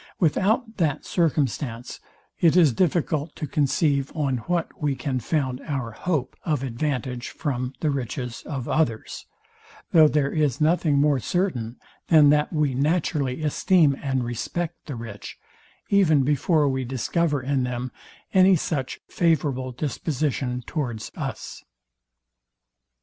[0.19, 1.99] Without that circumstance
[2.39, 7.73] it is difficult to conceive on what we can found our hope of advantage from
[7.81, 9.27] the riches of others,
[9.91, 11.75] though there is nothing more certain,
[12.07, 15.37] than that we naturally esteem and respect the rich,
[15.89, 17.91] even before we discover in them
[18.33, 21.63] any such favourable disposition towards us.